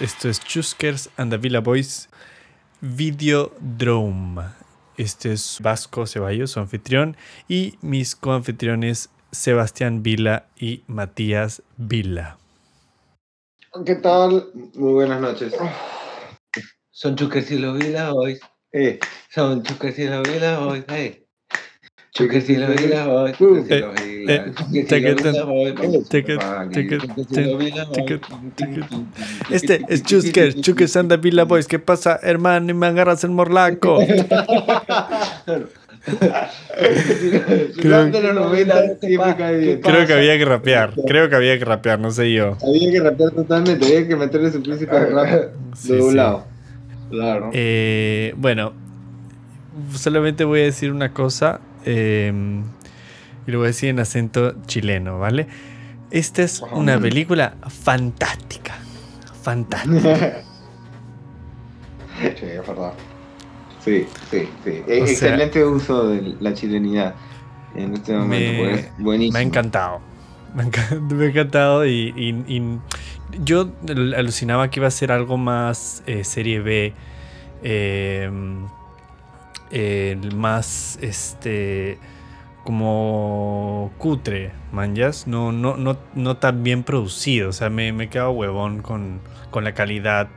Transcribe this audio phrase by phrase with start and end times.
[0.00, 2.08] Esto es Chuskers and the Villa Boys
[2.80, 4.42] Videodrome.
[4.96, 7.16] Este es Vasco Ceballos, su anfitrión,
[7.48, 12.38] y mis coanfitriones Sebastián Vila y Matías Vila.
[13.84, 14.50] ¿Qué tal?
[14.74, 15.56] Muy buenas noches.
[16.90, 18.40] Son Chuckers y los Villa Boys.
[18.72, 20.84] Eh, Son Chuckers y los Villa Boys.
[20.90, 21.26] Eh,
[22.14, 23.36] Chuckers y take los it, Villa Boys.
[23.38, 23.52] take
[26.32, 27.96] it, Chuckers take it, y los Villa Boys.
[27.96, 28.22] take it,
[28.56, 28.84] take it.
[29.50, 31.66] Este es Chuskers, Chuskers and the Villa Boys.
[31.66, 32.70] ¿Qué pasa, hermano?
[32.70, 33.98] Y me agarras el morlaco.
[37.82, 39.80] Durante los 90 siempre cae bien.
[39.80, 40.94] Creo que había que rapear.
[41.06, 42.56] Creo que había que rapear, no sé yo.
[42.66, 45.52] Había que rapear totalmente, había que meterle su príncipe de rap
[45.84, 46.46] de un lado.
[47.10, 47.50] Claro.
[47.52, 48.72] Eh, bueno,
[49.94, 52.32] solamente voy a decir una cosa eh,
[53.46, 55.46] y lo voy a decir en acento chileno, ¿vale?
[56.10, 58.74] Esta es una película fantástica.
[59.42, 60.42] Fantástica.
[62.20, 62.92] Sí, es verdad.
[63.84, 64.82] Sí, sí, sí.
[64.82, 67.14] O sea- Excelente uso de la chilenidad
[67.76, 69.32] en este momento, Me- porque es buenísimo.
[69.34, 70.00] Me ha encantado.
[70.54, 72.78] Me ha, enca- me ha encantado y, y- y
[73.44, 76.92] yo al- alucinaba que iba a ser algo más eh, serie B,
[77.62, 78.30] eh,
[79.70, 81.98] eh, más este
[82.64, 88.08] como cutre, manjas, no, no, no, no tan bien producido, o sea, me, me he
[88.10, 90.28] quedado huevón con, con la calidad,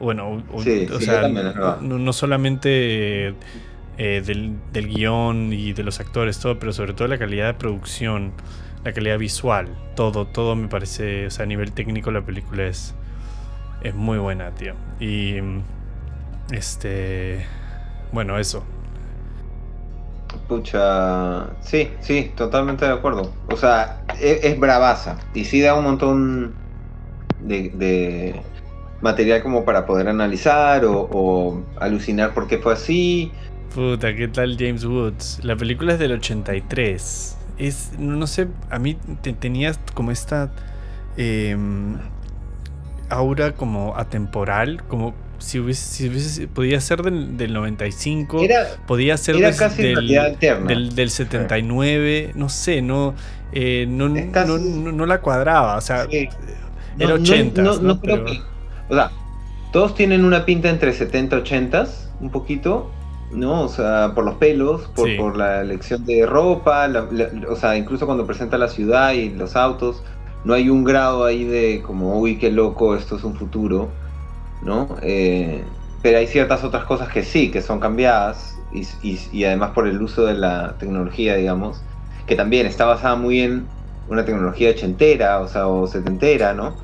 [0.00, 3.34] bueno, o, Sí, o sí, sea, no, no solamente
[3.98, 7.54] eh, del, del guion y de los actores, todo, pero sobre todo la calidad de
[7.54, 8.32] producción,
[8.84, 12.94] la calidad visual, todo, todo me parece, o sea, a nivel técnico la película es,
[13.82, 14.74] es muy buena, tío.
[14.98, 15.36] Y
[16.50, 17.46] este,
[18.14, 18.64] bueno, eso.
[20.48, 23.32] Pucha, sí, sí, totalmente de acuerdo.
[23.50, 26.54] O sea, e- es, bravaza y sí da un montón
[27.40, 28.42] de, de
[29.00, 33.32] material como para poder analizar o, o alucinar por qué fue así.
[33.74, 35.40] Puta, ¿qué tal James Woods?
[35.42, 37.36] La película es del 83.
[37.58, 40.52] Es, no, no sé, a mí te, tenías como esta
[41.16, 41.96] em,
[43.08, 45.14] aura como atemporal, como
[45.44, 49.82] si hubiese, si hubiese- podía ser del, del 95, Era, podía ser era des- casi
[49.82, 50.08] del,
[50.66, 53.14] del, del 79, no sé, no,
[53.52, 56.28] eh, no, casi- no, no- no la cuadraba, o sea, Sí.
[56.98, 58.40] era No, no- 80, no, no creo Pero- que.
[58.88, 59.10] O sea,
[59.72, 61.86] todos tienen una pinta entre 70 y 80,
[62.20, 62.90] un poquito,
[63.32, 63.62] ¿no?
[63.62, 65.16] O sea, por los pelos, por, Sí.
[65.16, 69.30] por la elección de ropa, la- la- o sea, incluso cuando presenta la ciudad y
[69.30, 70.02] los autos,
[70.44, 73.90] no hay un grado ahí de como, uy, qué loco, esto es un futuro,
[74.64, 74.96] ¿no?
[75.02, 75.64] Eh,
[76.02, 79.86] pero hay ciertas otras cosas que sí, que son cambiadas, y, y- y además por
[79.88, 81.84] el uso de la tecnología, digamos,
[82.26, 83.68] que también está basada muy en
[84.06, 86.78] una tecnología ochentera, o sea, o setentera, ¿no?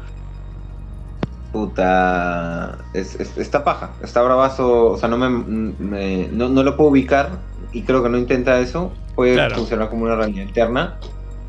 [1.52, 6.76] Puta, es, es- está paja, está bravazo, o sea, no me, me- no, no lo
[6.76, 7.42] puedo ubicar
[7.72, 9.56] y creo que no intenta eso, puede Claro.
[9.56, 11.00] funcionar como una realidad interna.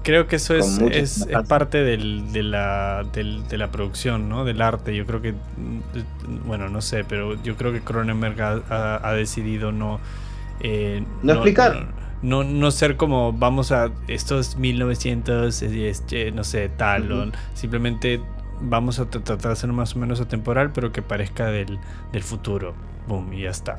[0.03, 4.45] Creo que eso es, es, parte del- de, la, del- de la producción, ¿no?
[4.45, 4.95] Del arte.
[4.95, 9.13] Yo creo que, mm, bueno, no sé, pero yo creo que Cronenberg ha, ha- ha
[9.13, 9.99] decidido no...
[10.59, 11.87] eh, No explicar.
[12.23, 17.11] No, no ser como, vamos a, esto es 1900, es- es, eh, no sé, tal,
[17.11, 18.21] o simplemente
[18.59, 21.79] vamos a tra- tratar de ser más o menos atemporal, pero que parezca del,
[22.11, 22.73] del futuro.
[23.07, 23.77] Boom, y ya está.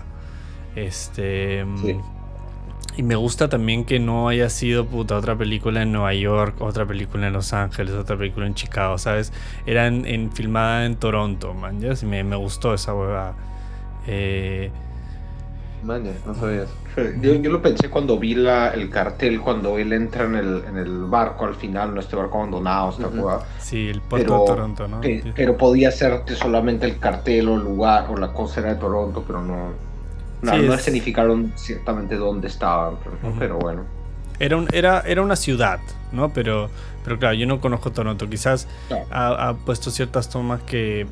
[0.76, 1.64] Este...
[1.64, 1.96] mm, Sí.
[2.96, 6.84] Y me gusta también que no haya sido puta otra película en Nueva York, otra
[6.86, 9.32] película en Los Ángeles, otra película en Chicago, ¿sabes?
[9.66, 11.80] Era en, en- filmada en Toronto, man.
[11.80, 11.96] ¿ya?
[11.96, 13.34] Sí, Me, me gustó esa huevada.
[14.06, 14.70] Eh,
[15.84, 16.74] Man, no sabía eso.
[17.22, 20.76] Yo, yo lo pensé cuando vi la, el cartel, cuando él entra en el, en
[20.76, 23.40] el barco al final, no este barco abandonado, esta hueá.
[23.58, 25.00] sí, el puerto Pero- de Toronto, ¿no?
[25.00, 28.74] Pe- Pero podía ser que solamente el cartel o el lugar o la cosa era
[28.74, 29.70] de Toronto, pero no.
[30.42, 32.96] No, Sí, no es- escenificaron ciertamente dónde estaban,
[33.38, 33.84] pero, bueno.
[34.40, 35.78] Era, un- era, era una ciudad,
[36.10, 36.32] ¿no?
[36.32, 36.68] Pero,
[37.04, 38.28] pero claro, yo no conozco Toronto.
[38.28, 39.06] Quizás Claro.
[39.10, 41.06] ha, ha puesto ciertas tomas que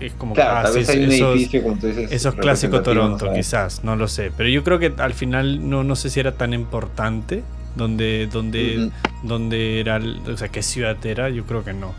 [0.00, 2.10] es como Claro, ah, vez hay un esos- edificio, como tú dices.
[2.10, 3.38] Eso es clásico representativo, Toronto, ¿sabes?
[3.46, 4.32] quizás, no lo sé.
[4.36, 7.42] Pero yo creo que al final no, no sé si era tan importante
[7.76, 8.90] donde, donde,
[9.24, 10.00] donde era,
[10.32, 11.92] o sea, qué ciudad era, yo creo que no.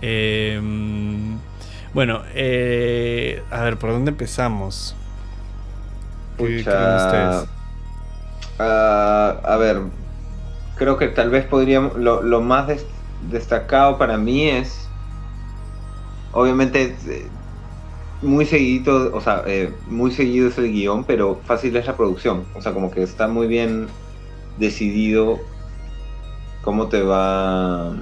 [0.00, 0.58] Eh,
[1.92, 4.96] bueno, eh, a ver, ¿por dónde empezamos?
[6.46, 7.48] ¿Qué- creen ustedes?
[8.58, 9.80] Ah, a ver,
[10.76, 11.96] creo que tal vez podríamos.
[11.96, 12.86] Lo, lo más des-
[13.30, 14.86] destacado para mí es.
[16.32, 17.26] Obviamente, eh,
[18.22, 22.44] muy seguido, o sea, eh, muy seguido es el guion, pero fácil es la producción.
[22.54, 23.88] O sea, como que está muy bien
[24.58, 25.38] decidido
[26.62, 27.94] cómo te va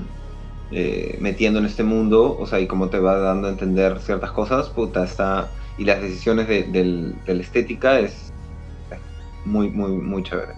[0.73, 4.33] eh, metiendo en este mundo, o sea, y cómo te va dando a entender ciertas
[4.33, 5.49] cosas, puta, está...
[5.79, 8.28] Y las decisiones de, de la estética es
[9.49, 10.55] muy, muy, muy chévere.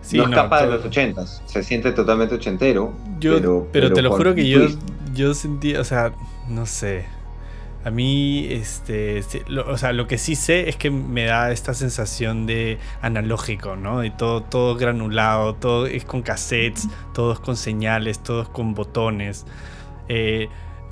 [0.00, 2.92] Sí, no no, escapa de los ochentas, se siente totalmente ochentero.
[3.20, 4.60] Yo, pero, pero, te lo juro que yo,
[5.14, 6.12] yo sentí, o sea,
[6.48, 7.06] no sé.
[7.84, 11.74] A mí, este, lo- o sea, lo que sí sé es que me da esta
[11.74, 14.04] sensación de analógico, ¿no?
[14.04, 18.74] Y todo, todo granulado, todo es con cassettes, todo es con señales, todo es con
[18.74, 19.46] botones.
[20.08, 20.48] Eh,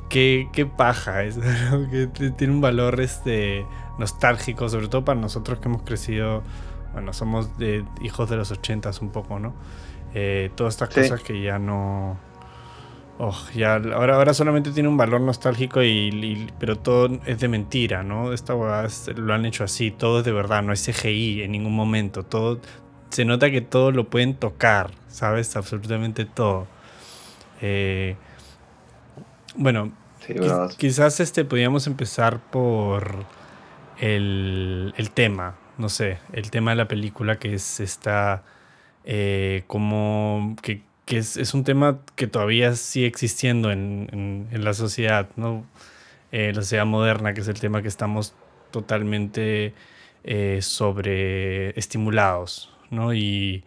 [0.09, 1.39] qué, qué paja es,
[2.15, 3.67] que tiene un valor este,
[3.99, 6.43] nostálgico, sobre todo para nosotros que hemos crecido,
[6.97, 9.53] bueno, somos de, hijos de los ochentas un poco, ¿no?
[10.15, 11.03] Eh, todas estas Sí.
[11.03, 12.17] cosas que ya no...
[13.19, 17.49] Oh, ya, ahora, ahora solamente tiene un valor nostálgico, y, y- pero todo es de
[17.49, 18.33] mentira, ¿no?
[18.33, 21.75] Esta huevada lo han hecho así, todo es de verdad, no es CGI en ningún
[21.77, 22.61] momento, todo...
[23.11, 25.55] Se nota que todo lo pueden tocar, ¿sabes?
[25.57, 26.67] Absolutamente todo.
[27.61, 28.17] Eh,
[29.57, 29.93] bueno,
[30.27, 30.35] Sí,
[30.79, 33.25] quizás este podríamos empezar por
[34.01, 38.43] el, el tema, no sé, el tema de la película que es esta,
[39.05, 44.09] eh, como que, que es, es un tema que todavía sigue existiendo en,
[44.53, 45.65] en- la sociedad, ¿no?
[46.33, 48.35] Eh, la sociedad moderna, que es el tema que estamos
[48.73, 49.75] totalmente
[50.25, 53.15] eh, sobreestimulados, ¿no?
[53.15, 53.65] Y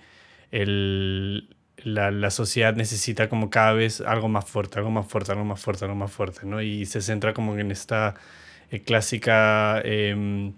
[0.52, 5.46] el, la, la sociedad necesita como cada vez algo más fuerte, algo más fuerte, algo
[5.46, 6.62] más fuerte, algo más fuerte, ¿no?
[6.62, 8.16] Y se centra como en esta
[8.72, 10.54] eh, clásica em,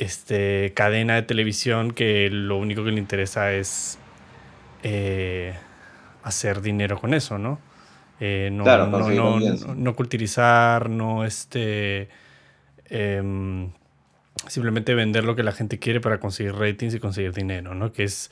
[0.00, 3.98] este, cadena de televisión que lo único que le interesa es
[4.82, 5.54] eh,
[6.22, 7.58] hacer dinero con eso, ¿no?
[8.18, 12.08] Eh, no, Claro, no, no, no- no culturizar, no este...
[12.86, 13.70] em,
[14.48, 17.92] simplemente vender lo que la gente quiere para conseguir ratings y conseguir dinero, ¿no?
[17.92, 18.30] Que es,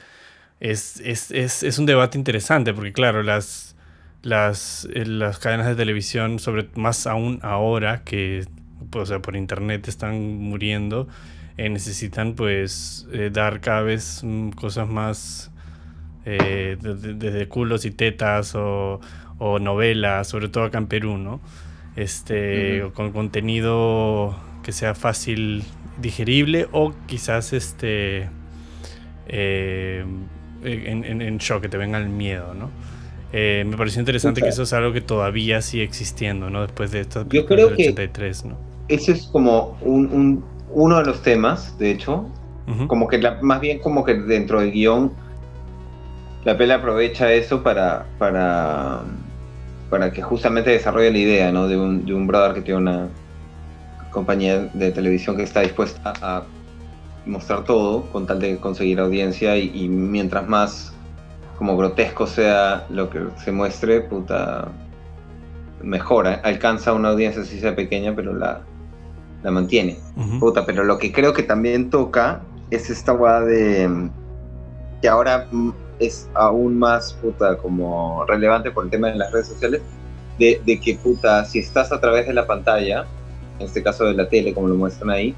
[0.61, 3.77] es, es, es, es un debate interesante porque, claro, las,
[4.23, 8.47] las, eh, las cadenas de televisión, sobre más aún ahora que
[8.91, 11.09] pues, o sea, por internet están muriendo,
[11.59, 15.51] eh, necesitan pues eh, dar cada vez mm, cosas más
[16.25, 19.01] eh, de- de- desde culos y tetas o,
[19.39, 21.41] o novelas, sobre todo acá en Perú, ¿no?
[21.97, 25.65] Este, con contenido que sea fácil
[26.01, 28.29] digerible o quizás este
[29.29, 30.29] en,
[31.05, 32.71] en, en shock, que te venga el miedo, ¿no?
[33.33, 36.63] Me pareció interesante que eso es algo que todavía sigue existiendo, ¿no?
[36.63, 38.57] Después de estas Yo creo del que- 83, ¿no?
[38.89, 42.27] Ese es como un, un- uno de los temas, de hecho,
[42.87, 45.13] como que la- más bien como que dentro del guion
[46.45, 49.03] la pela aprovecha eso para para
[49.91, 51.67] para que justamente desarrolle la idea ¿no?
[51.67, 53.09] de, un, de un brother que tiene una
[54.11, 56.43] compañía de televisión que está dispuesta a
[57.25, 60.93] mostrar todo con tal de conseguir audiencia y, y mientras más
[61.57, 64.69] como grotesco sea lo que se muestre, puta,
[65.83, 68.61] mejora, alcanza una audiencia si sea pequeña, pero la,
[69.43, 69.99] la mantiene.
[70.17, 70.39] Ujú.
[70.41, 74.09] Puta, pero lo que creo que también toca es esta weá de.
[75.01, 75.47] que ahora
[76.01, 79.81] es aún más, puta, como relevante por el tema de las redes sociales.
[80.39, 83.05] De, de que, puta, si estás a través de la pantalla,
[83.59, 85.35] en este caso de la tele, como lo muestran ahí,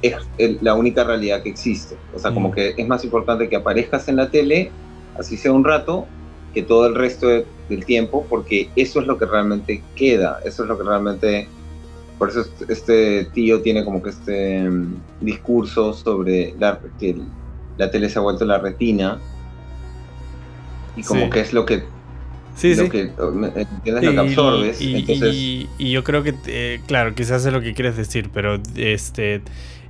[0.00, 1.96] es el- la única realidad que existe.
[2.14, 2.52] O sea, como Mm.
[2.52, 4.70] que es más importante que aparezcas en la tele,
[5.18, 6.06] así sea un rato,
[6.52, 10.62] que todo el resto de- del tiempo, porque eso es lo que realmente queda, eso
[10.62, 11.48] es lo que realmente
[12.18, 17.16] por eso este- este tío tiene como que este mm, discurso sobre la, que
[17.76, 19.18] la tele se ha vuelto la retina
[20.96, 21.30] y como Sí.
[21.30, 21.82] que es lo que,
[22.56, 22.90] Sí, lo sí.
[22.90, 24.04] que ¿entiendes?
[24.04, 27.60] lo que absorbes Y, entonces y- y yo creo que, eh, claro, quizás es lo
[27.60, 29.42] que quieres decir, pero este,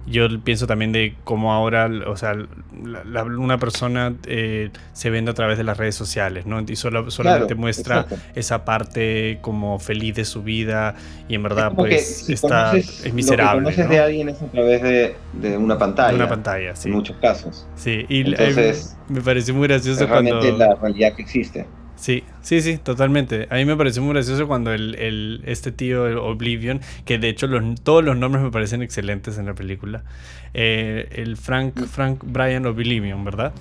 [0.07, 5.31] yo pienso también de cómo ahora, o sea, la- la- una persona eh, se vende
[5.31, 6.61] a través de las redes sociales, ¿no?
[6.61, 8.25] Y solo, solamente claro, muestra exacto.
[8.35, 10.95] esa parte como feliz de su vida
[11.29, 13.93] y en verdad Es pues si está, es miserable, Lo que conoces ¿no?
[13.95, 16.09] de alguien es a través de, de una pantalla.
[16.11, 16.89] De una pantalla, sí.
[16.89, 17.67] En muchos casos.
[17.75, 20.41] Sí, y eh, Entonces, me pareció muy gracioso Es cuando...
[20.41, 21.67] realmente la realidad que existe.
[22.05, 23.47] Sí, sí, sí, totalmente.
[23.51, 27.31] A mí me pareció muy gracioso cuando el, el- este tío, el Oblivion, que de
[27.31, 30.05] hecho los- todos los nombres me parecen excelentes en la película,
[30.53, 33.55] eh, el Frank, Frank Brian Oblivion, ¿verdad?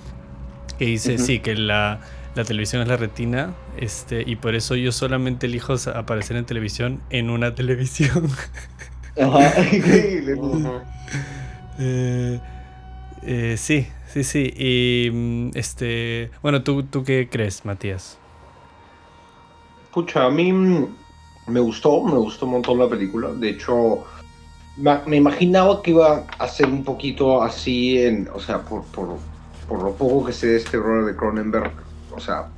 [0.78, 2.00] Que dice, sí, que la,
[2.34, 7.00] la televisión es la retina, este, y por eso yo solamente elijo aparecer en televisión
[7.08, 8.28] en una televisión.
[9.18, 10.36] Ajá, increíble.
[11.78, 12.40] Eh,
[13.22, 14.52] eh, sí, sí, sí.
[14.54, 18.18] Y mm, este, bueno, ¿tú, ¿tú qué crees, Matías?
[19.94, 20.86] Pucha, a mí mm,
[21.46, 23.28] me gustó, me gustó un montón la película.
[23.32, 24.04] De hecho,
[25.06, 29.16] me imaginaba que iba a ser un poquito así, en, o sea, por, por,
[29.68, 31.70] por lo poco que sé de este brother de Cronenberg.
[32.10, 32.48] O sea,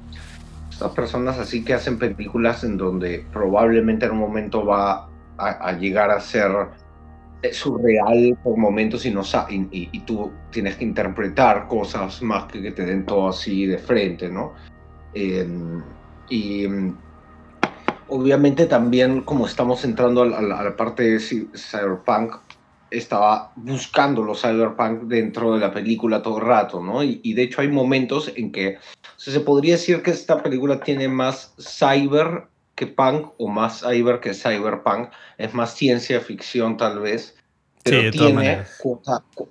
[0.71, 6.11] estas personas así que hacen películas en donde probablemente en un momento va a, llegar
[6.11, 6.50] a ser
[7.43, 12.62] eh, surreal por momentos y, no, y, y, tú tienes que interpretar cosas más que
[12.62, 14.55] que te den todo así de frente, ¿no?
[15.12, 15.83] Em,
[16.31, 16.66] y
[18.09, 22.37] obviamente también como estamos entrando a la, parte de cyberpunk,
[22.91, 27.03] estaba buscando los cyberpunk dentro de la película todo el rato, ¿no?
[27.03, 28.79] Y, de hecho hay momentos en que
[29.17, 32.45] se podría decir que esta película tiene más cyber
[32.75, 35.09] que punk o más cyber que cyberpunk,
[35.39, 37.35] es más ciencia ficción tal vez,
[37.83, 38.65] pero tiene,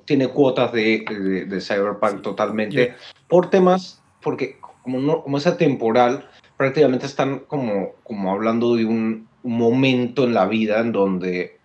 [0.06, 2.96] tiene cuotas de, de, cyberpunk totalmente.
[3.28, 9.28] Por temas, porque como, no, como es atemporal, prácticamente están como, como hablando de un,
[9.46, 11.60] momento en la vida en donde,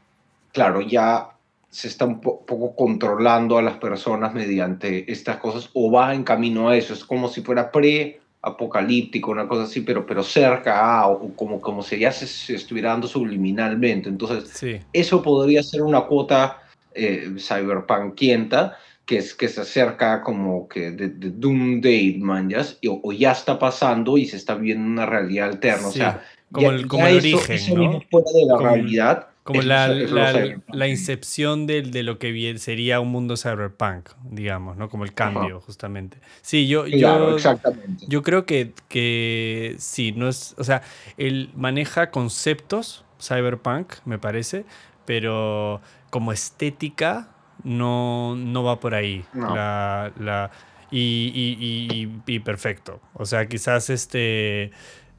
[0.53, 1.31] claro, ya
[1.71, 6.69] se está un poco controlando a las personas mediante estas cosas o va en camino
[6.69, 6.93] a eso.
[6.93, 11.83] Es como si fuera pre-apocalíptico, una cosa así, pero, pero cerca a, o como, como
[11.83, 14.11] si ya se, estuviera dando subliminalmente.
[14.11, 16.59] Entonces, eso podría ser una cuota
[16.93, 18.77] eh, cyberpunkienta
[19.11, 22.49] que, es, que se acerca como que de, de Doom Day, man,
[22.87, 25.89] o, ya está pasando y se está viendo una realidad alterna.
[25.89, 28.01] o sea, como el, como el origen, ¿no?
[28.09, 29.27] Fuera de la realidad.
[29.43, 34.89] Como la, la, incepción de, de, lo que sería un mundo cyberpunk, digamos, ¿no?
[34.89, 36.19] Como el cambio, justamente.
[36.41, 38.05] Sí, yo, yo, exactamente.
[38.07, 40.83] yo creo que, que sí, no es, o sea,
[41.17, 44.65] él maneja conceptos cyberpunk, me parece,
[45.05, 47.31] pero como estética
[47.65, 49.25] no, no va por ahí.
[49.35, 50.51] La, la,
[50.91, 53.01] y, y, perfecto.
[53.15, 54.73] O sea, quizás este.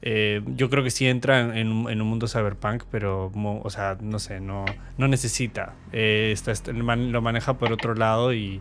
[0.04, 4.40] Eh, yo creo que sí entra en, un mundo cyberpunk, pero, o sea, no sé,
[4.40, 4.64] no,
[4.98, 5.74] no necesita.
[5.92, 6.34] Eh,
[6.74, 8.60] lo maneja por otro lado y,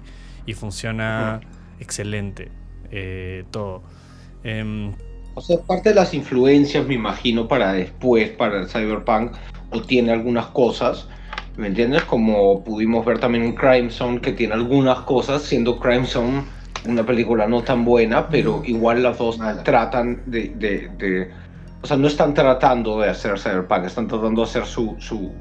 [0.53, 1.39] funciona
[1.79, 2.49] excelente
[2.91, 3.81] eh, todo.
[4.43, 4.93] Em,
[5.33, 9.31] o sea, parte de las influencias, me imagino, para después, para el cyberpunk,
[9.69, 11.07] o tiene algunas cosas,
[11.57, 12.03] ¿Me entiendes?
[12.03, 16.43] Como pudimos ver también en Crime Zone, que tiene algunas cosas, siendo Crime Zone
[16.85, 21.31] una película no tan buena, pero igual las dos tratan de, de,
[21.81, 25.31] O sea, no están tratando de hacer cyberpunk, están tratando de hacer su, su,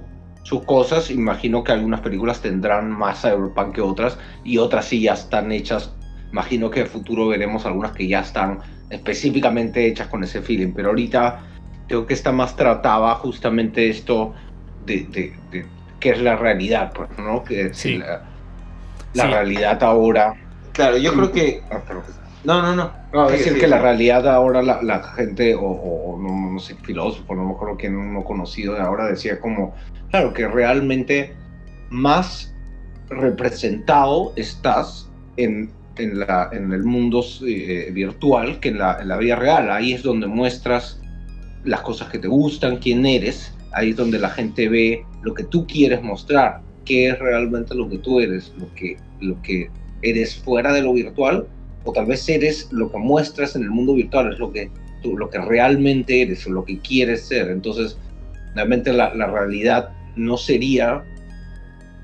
[0.42, 1.10] sus cosas.
[1.10, 5.94] Imagino que algunas películas tendrán más cyberpunk que otras, y otras sí ya están hechas.
[6.30, 8.58] Imagino que en el futuro veremos algunas que ya están
[8.90, 11.40] específicamente hechas con ese feeling, pero ahorita
[11.88, 14.34] creo que está más tratada justamente esto
[14.84, 15.06] de,
[15.50, 15.66] de
[16.00, 17.44] que es la realidad, pues, ¿no?
[17.44, 17.98] Que sí.
[17.98, 18.22] la,
[19.14, 20.34] la realidad ahora.
[20.72, 21.62] Claro, yo creo que.
[21.70, 21.80] Ah,
[22.42, 22.92] no, no, no.
[23.12, 26.74] no es decir, que la realidad ahora, la, la gente, o, o, no, no, sé,
[26.76, 29.74] filósofo, no me acuerdo quién uno conocido de ahora, decía como,
[30.10, 31.34] claro, que realmente
[31.90, 32.54] más
[33.10, 39.18] representado estás en, en, la, en el mundo eh, virtual que en la, en la
[39.18, 39.70] vida real.
[39.70, 41.00] Ahí es donde muestras
[41.64, 45.44] las cosas que te gustan, quién eres, ahí es donde la gente ve lo que
[45.44, 49.70] tú quieres mostrar, qué es realmente lo que tú eres, lo que, lo que
[50.02, 51.46] eres fuera de lo virtual,
[51.84, 54.70] o tal vez eres lo que muestras en el mundo virtual, es lo que,
[55.02, 57.48] tú, lo que realmente eres o lo que quieres ser.
[57.48, 57.96] Entonces,
[58.54, 61.02] realmente la, la realidad no sería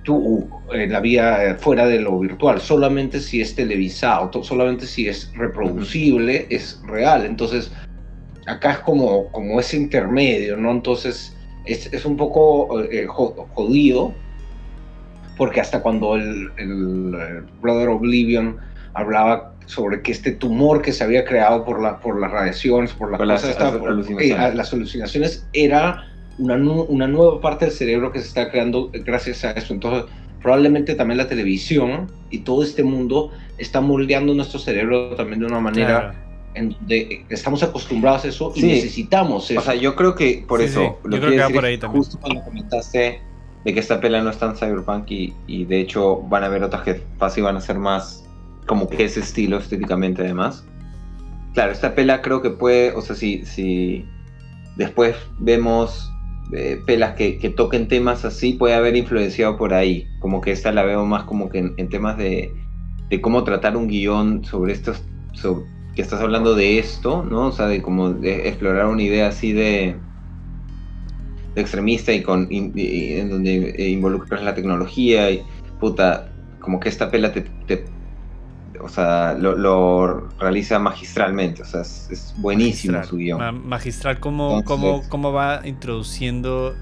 [0.06, 5.08] tú en la vida eh, fuera de lo virtual, solamente si es televisado, solamente si
[5.08, 7.26] es reproducible, es real.
[7.26, 7.72] Entonces,
[8.46, 10.70] acá es como, como ese intermedio, ¿no?
[10.70, 11.35] Entonces,
[11.66, 14.14] es, es un poco eh, jodido,
[15.36, 18.56] porque hasta cuando el, el, Brother Oblivion
[18.94, 23.10] hablaba sobre que este tumor que se había creado por, la, por las radiaciones, por,
[23.10, 24.52] la las, alucinaciones.
[24.52, 26.06] Eh, las alucinaciones, era
[26.38, 29.74] una, una nueva parte del cerebro que se está creando gracias a eso.
[29.74, 30.04] Entonces,
[30.40, 35.60] probablemente también la televisión y todo este mundo está moldeando nuestro cerebro también de una
[35.60, 36.25] manera
[36.56, 39.60] en donde estamos acostumbrados a eso y necesitamos eso.
[39.60, 42.02] O sea, yo creo que por eso, lo que va por ahí también.
[42.02, 43.20] justo cuando comentaste
[43.64, 46.62] de que esta pela no es tan cyberpunk y, y de hecho van a haber
[46.62, 48.24] otras que fácil van a ser más
[48.66, 50.64] como que ese estilo estéticamente además.
[51.54, 54.04] Claro, esta pela creo que puede, o sea, si, si
[54.76, 56.12] después vemos
[56.52, 60.06] eh, pelas que, que, toquen temas así, puede haber influenciado por ahí.
[60.20, 62.52] Como que esta la veo más como que en, temas de,
[63.08, 65.64] de, cómo tratar un guion sobre estos, sobre,
[65.96, 67.48] que estás hablando de esto, ¿no?
[67.48, 69.96] O sea, de como de explorar una idea así de,
[71.54, 75.42] de extremista y con en donde involucras la tecnología y
[75.80, 77.46] puta, como que esta pela te,
[78.78, 83.66] o sea, lo, realiza magistralmente, o sea, es, buenísimo su guion.
[83.66, 86.74] magistral, ¿cómo, cómo, va introduciendo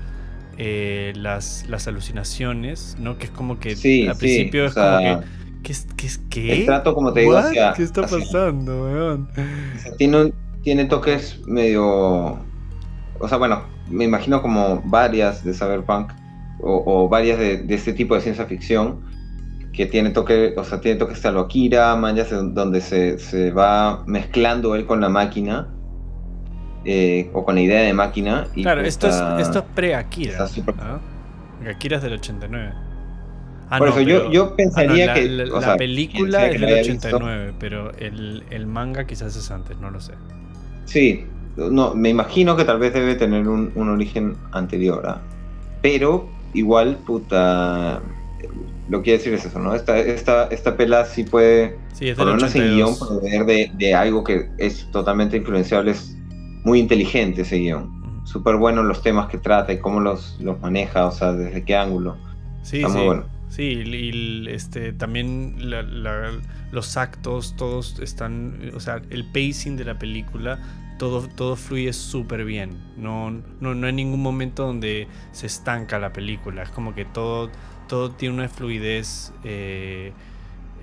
[0.58, 3.16] eh, las, las alucinaciones, ¿no?
[3.16, 3.70] Que es como que
[4.08, 5.18] al principio es como que
[5.64, 6.52] ¿Qué, qué, qué?
[6.52, 7.40] El trato, como te digo,
[7.74, 9.28] ¿Qué está pasando, weón?
[9.96, 12.38] tiene un, tiene toques medio.
[13.18, 16.12] O sea, bueno, me imagino como varias de Cyberpunk
[16.60, 19.00] o, varias de, este tipo de ciencia ficción
[19.72, 24.04] que tiene toque, o sea, tiene toques de lo Akira, manjas donde se, se, va
[24.06, 25.68] mezclando él con la máquina
[26.84, 28.46] eh, o con la idea de máquina.
[28.54, 30.46] Y claro, esto, es, esto es pre-Akira.
[31.68, 32.93] Akira es del 89.
[33.74, 35.28] Ah, Por eso yo, yo ah, pensaría que.
[35.28, 40.12] La, película es del 89, pero el, el, manga quizás es antes, no lo sé.
[40.84, 41.26] Sí,
[41.56, 45.02] no, me imagino que tal vez debe tener un, un origen anterior.
[45.06, 45.20] ¿ah?
[45.82, 48.00] Pero igual, puta.
[48.88, 49.74] Lo que quiero decir es eso, ¿no?
[49.74, 51.78] Esta, esta, esta pela sí puede.
[51.94, 55.92] Sí, es del por menos en guion, proveer de, de algo que es totalmente influenciable.
[55.92, 56.16] Es
[56.64, 61.06] muy inteligente ese guion súper bueno los temas que trata y cómo los, los maneja,
[61.06, 62.16] o sea, desde qué ángulo.
[62.62, 63.33] Sí, Está muy bueno.
[63.54, 65.54] Sí, y este, también
[66.72, 70.58] los actos, todos están, o sea, el pacing de la película,
[70.98, 72.76] todo, todo fluye súper bien.
[72.96, 73.30] No,
[73.60, 76.64] no, hay ningún momento donde se estanca la película.
[76.64, 77.48] Es como que todo,
[77.86, 80.12] todo tiene una fluidez eh,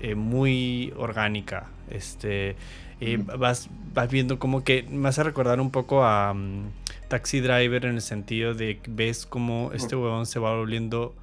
[0.00, 1.66] eh, muy orgánica.
[1.90, 2.56] Este,
[3.02, 6.70] eh, vas, vas viendo como que me hace recordar un poco a mm,
[7.08, 11.14] Taxi Driver en el sentido de que ves como este huevón se va volviendo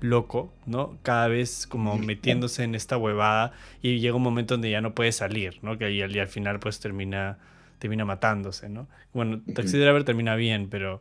[0.00, 0.98] loco, ¿no?
[1.02, 3.52] Cada vez como metiéndose en esta huevada
[3.82, 5.78] y llega un momento donde ya no puede salir, ¿no?
[5.78, 7.38] Que ahí al, al final pues termina,
[7.78, 8.88] termina matándose, ¿no?
[9.12, 11.00] Bueno, Taxi Driver termina bien, pero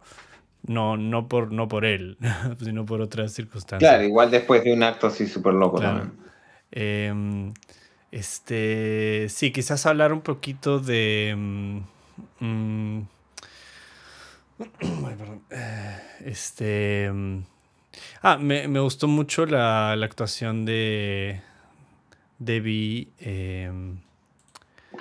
[0.64, 2.18] no, no, por, no por él,
[2.64, 3.90] sino por otras circunstancias.
[3.90, 6.14] Claro, igual después de un acto así súper loco también.
[6.72, 7.54] Em,
[8.12, 11.82] este, sí, quizás hablar un poquito de...
[14.80, 15.42] Perdón.
[15.52, 17.12] Eh, este...
[17.12, 17.44] Mm,
[18.22, 21.42] Ah, me, me gustó mucho la, la, actuación de
[22.40, 23.08] Debbie.
[23.20, 23.72] Eh,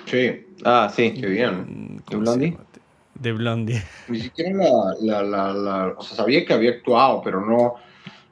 [0.05, 2.01] sí, ah, sí, qué bien.
[2.09, 2.57] ¿De Blondie?
[3.15, 3.83] De Blondie.
[4.07, 4.51] Ni siquiera
[5.01, 7.75] la, la, la, O sea, sabía que había actuado, pero no,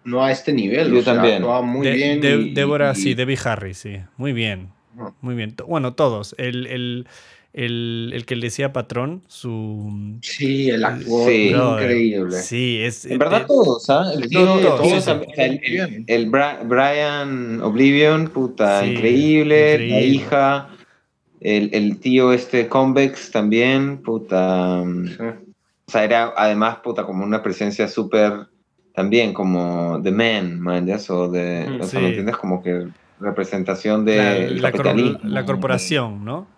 [0.03, 0.91] no a este nivel.
[0.93, 1.35] Yo también.
[1.35, 2.53] Actuaba muy bien.
[2.53, 3.99] Débora, sí, Debbie Harry, sí.
[4.17, 4.69] Muy bien.
[5.21, 5.55] Muy bien.
[5.67, 6.35] Bueno, todos.
[6.37, 7.07] El, el,
[7.55, 10.17] el, el, que le decía patrón, su...
[10.21, 12.41] Sí, el actor increíble.
[12.41, 13.05] Sí, es...
[13.05, 14.11] En verdad todos, ¿ah?
[14.13, 14.23] El,
[15.37, 20.69] el, el, Brian Oblivion, puta, increíble, La hija,
[21.39, 24.81] el, tío este Convex también, puta...
[24.81, 28.47] O sea, era además, puta, como una presencia súper...
[28.93, 31.67] También como The Man, man, O de...
[31.69, 32.35] Mm, o sea, ¿me entiendes?
[32.35, 32.87] Como que
[33.21, 34.71] representación de la,
[35.23, 36.54] la corporación, ¿no?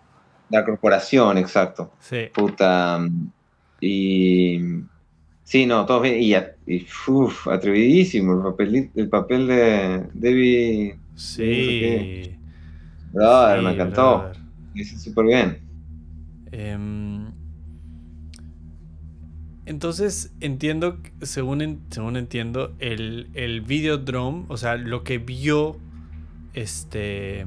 [0.50, 1.92] La corporación, exacto.
[2.00, 2.28] Sí.
[2.32, 3.00] Puta.
[3.80, 4.58] Y.
[5.44, 6.16] Sí, no, todo bien.
[6.20, 6.86] Y, y
[7.50, 10.98] atrevidísimo el papel, el papel de Debbie.
[11.14, 12.36] Sí.
[13.12, 14.30] Brother, me encantó.
[14.74, 15.58] Dice súper bien.
[16.52, 17.32] Em,
[19.66, 25.78] entonces entiendo, según, según entiendo, el, el Videodrome, o sea, lo que vio
[26.54, 27.46] este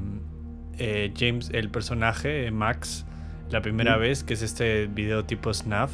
[0.84, 3.04] eh, James, el personaje, Max,
[3.50, 5.92] la primera vez, que es este video tipo Snuff,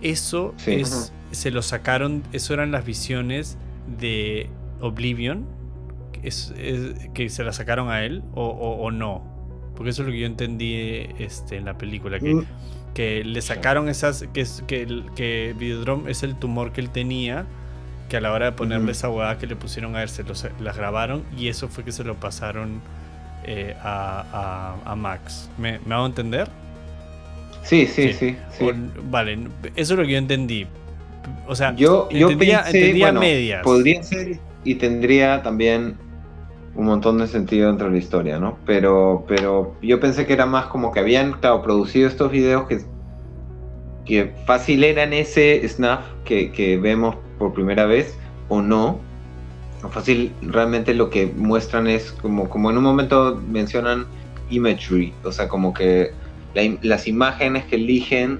[0.00, 3.58] eso es, se lo sacaron, eso eran las visiones
[3.98, 4.48] de
[4.80, 5.46] Oblivion,
[6.22, 6.54] es,
[7.12, 9.22] que se la sacaron a él o, no.
[9.76, 10.74] Porque eso es lo que yo entendí
[11.18, 12.46] este, en la película, que, mm.
[12.94, 17.44] que le sacaron esas, que, que, que Videodrome es el tumor que él tenía
[18.08, 20.24] que a la hora de ponerle esa hueá que le pusieron a él, se
[20.60, 22.80] las grabaron y eso fue que se lo pasaron
[23.44, 25.50] eh, a, Max.
[25.58, 26.48] ¿Me, ¿Me, hago entender?
[27.62, 28.36] Sí, sí, sí.
[29.10, 29.38] vale,
[29.74, 30.66] eso es lo que yo entendí.
[31.46, 33.62] O sea, yo, yo entendía, entendía medias.
[33.62, 35.96] Podría ser y tendría también
[36.74, 38.58] un montón de sentido dentro de la historia, ¿no?
[38.66, 42.80] Pero, pero yo pensé que era más como que habían, claro, producido estos videos que,
[44.04, 48.98] que fácil eran ese snuff que, que vemos por primera vez o no,
[49.90, 54.06] fácil realmente lo que muestran es como, como en un momento mencionan
[54.50, 56.12] imagery, o sea, como que
[56.82, 58.38] las imágenes que eligen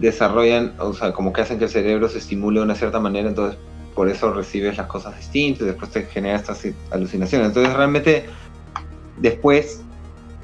[0.00, 3.28] desarrollan, o sea, como que hacen que el cerebro se estimule de una cierta manera,
[3.28, 3.58] entonces
[3.94, 7.48] por eso recibes las cosas distintas después te genera estas alucinaciones.
[7.48, 8.26] Entonces realmente
[9.18, 9.82] después,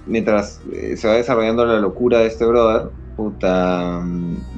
[0.07, 4.03] mientras eh, se va desarrollando la locura de este brother, puta,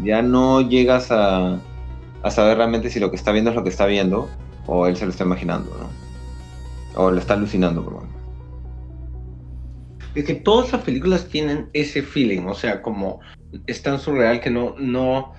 [0.04, 1.58] ya no llegas a
[2.30, 4.28] saber realmente si lo que está viendo es lo que está viendo
[4.66, 7.02] o él se lo está imaginando, ¿no?
[7.02, 8.02] O lo está alucinando, por
[10.14, 13.20] Es que todas las películas tienen ese feeling, o sea, como
[13.66, 15.32] es tan surreal que no, no,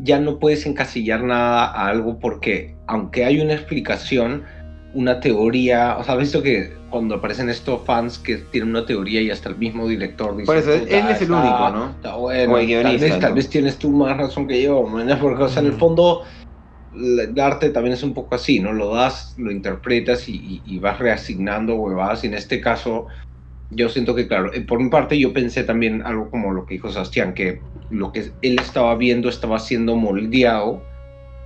[0.00, 4.44] ya no puedes encasillar nada a algo porque, aunque hay una explicación,
[4.94, 9.20] una teoría, o sea, has visto que cuando aparecen estos fans que tienen una teoría
[9.20, 10.46] y hasta el mismo director dice...
[10.46, 11.90] Por eso, él es el único, ¿no?
[11.90, 14.84] Está bueno, tal, vez, tal vez tienes tú más razón que yo,
[15.20, 16.22] porque o sea, en el fondo
[16.96, 18.72] el arte también es un poco así, ¿no?
[18.72, 22.24] Lo das, lo interpretas y, y, vas reasignando huevadas.
[22.24, 23.06] Y en este caso,
[23.70, 26.74] yo siento que, claro, eh, por mi parte yo pensé también algo como lo que
[26.74, 30.82] dijo Sebastián, que lo que él estaba viendo estaba siendo moldeado.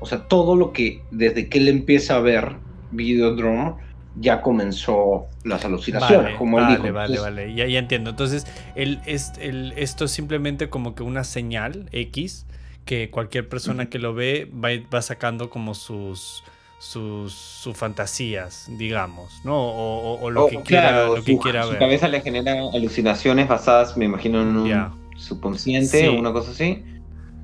[0.01, 2.57] O sea, todo lo que, desde que él empieza a ver
[2.93, 3.75] Videodrome,
[4.17, 6.95] ya comenzó las alucinaciones, vale, como vale, él dijo.
[6.95, 8.11] Vale, vale, ya, ya entiendo.
[8.11, 12.47] Entonces, él, es, él, esto es simplemente como que una señal X
[12.85, 16.45] que cualquier persona que lo ve va, va sacando como sus,
[16.79, 19.57] sus, sus, fantasías, digamos, ¿no?
[19.57, 21.79] O, o, o lo, que quiera, claro, lo que su, quiera su ver.
[21.79, 24.99] cabeza le genera alucinaciones basadas, me imagino, en un Ya.
[25.15, 26.07] subconsciente Sí.
[26.09, 26.85] o una cosa así.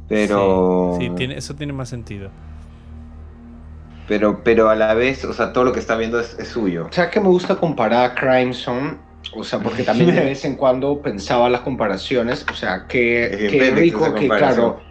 [0.09, 2.35] Pero, Sí, sí, tiene, eso tiene más sentido.
[4.07, 6.89] pero, pero a la vez, o sea, todo lo que está viendo es, es suyo.
[6.91, 8.99] O sea, que me gusta comparar a Crime Zone,
[9.33, 14.11] o sea, porque también de vez en cuando pensaba las comparaciones, o sea, que pendejo
[14.11, 14.86] rico que, claro,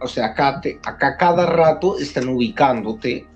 [0.00, 3.26] o sea, acá, te, acá cada rato están ubicándote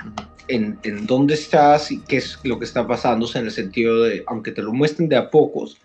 [0.49, 2.87] en, en dónde estás y qué es lo que está
[3.27, 5.79] sea, en el sentido de, aunque te lo muestren de a pocos,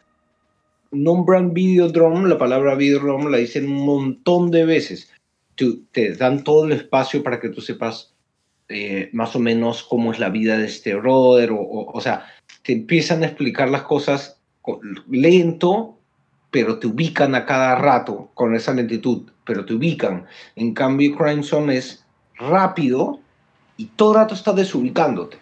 [0.91, 5.11] nombran Videodrome, la palabra Videodrome la dicen un montón de veces.
[5.55, 8.13] Tú- te dan todo el espacio para que tú sepas
[8.69, 12.25] eh, más o menos cómo es la vida de este brother, o, o, o sea,
[12.63, 15.97] te empiezan a explicar las cosas co- lento,
[16.51, 20.27] pero te ubican a cada rato con esa lentitud, pero te ubican.
[20.55, 22.05] En cambio, Crime Zone es
[22.37, 23.19] rápido
[23.77, 25.39] y todo el rato está desubicándote.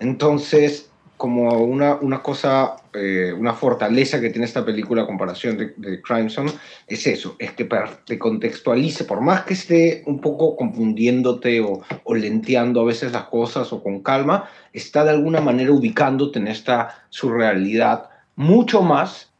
[0.00, 6.00] Entonces, como una, una cosa, eh, una fortaleza que tiene esta película comparación de, de
[6.00, 6.50] Crime Zone,
[6.86, 7.68] es eso, es que
[8.06, 13.24] te contextualice, por más que esté un poco confundiéndote o, o lenteando a veces las
[13.24, 19.31] cosas o con calma, está de alguna manera ubicándote en esta surrealidad mucho más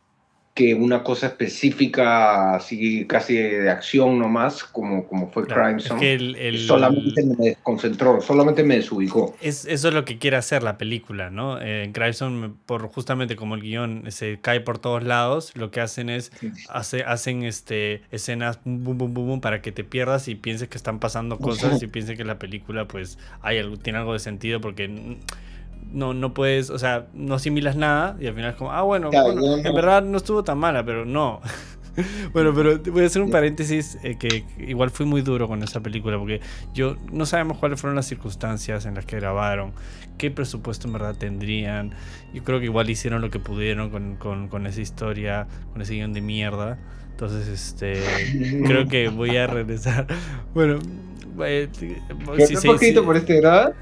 [0.55, 5.93] que una cosa específica, así casi de acción nomás, como, como fue Claro, Crime es
[5.93, 9.35] que el- el- Solamente me desconcentró, solamente me desubicó.
[9.41, 11.59] Es, eso es lo que quiere hacer la película, ¿no?
[11.59, 16.11] Eh, Crimson, por justamente como el guion se cae por todos lados, lo que hacen
[16.11, 16.33] es
[16.69, 20.77] hace, hacen este, escenas bum, bum, bum, bum, para que te pierdas y pienses que
[20.77, 24.61] están pasando cosas y pienses que la película pues hay algo, tiene algo de sentido
[24.61, 25.17] porque
[25.91, 29.11] no, no puedes, o sea, no asimilas nada y al final es como, ah, bueno,
[29.11, 31.41] Claro, bueno, yo en verdad no estuvo tan mala, pero no.
[32.33, 35.81] bueno, pero voy a hacer un paréntesis eh, que igual fui muy duro con esa
[35.81, 36.41] película porque
[36.73, 39.73] yo no sabemos cuáles fueron las circunstancias en las que grabaron,
[40.19, 41.95] qué presupuesto en verdad tendrían.
[42.33, 45.95] Yo creo que igual hicieron lo que pudieron con, con, con esa historia, con ese
[45.95, 46.79] guion de mierda.
[47.11, 48.03] Entonces, este,
[48.67, 50.07] creo que voy a regresar.
[50.55, 50.81] Bueno,
[51.45, 53.07] eh, ¿Pero sí, no sí, fue escrito sí.
[53.07, 53.73] por este grado?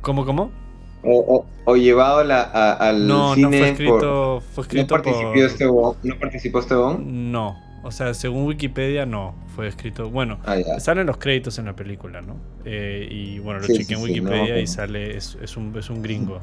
[0.00, 0.63] ¿Cómo, cómo?
[1.06, 4.62] O, o, o llevado la- a- al No, cine no fue por- escrito, fue ¿No
[4.62, 5.38] escrito participó por...
[5.38, 5.96] este bon?
[6.02, 7.30] ¿No participó este bon?
[7.32, 11.76] No, o sea, según Wikipedia no, fue escrito, bueno, Ah, salen los créditos en la
[11.76, 12.36] película, ¿no?
[12.64, 15.76] Eh, y bueno, lo Sí, chequé sí, en no, Wikipedia y sale, es, es, un,
[15.78, 16.40] es un gringo.